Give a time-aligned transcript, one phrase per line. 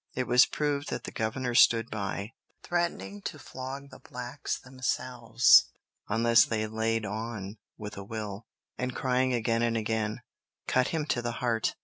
[0.15, 2.31] It was proved that the governor stood by,
[2.63, 5.69] threatening to flog the blacks themselves
[6.09, 8.47] unless they "laid on" with a will,
[8.79, 10.21] and crying again and again,
[10.67, 11.75] "Cut him to the heart!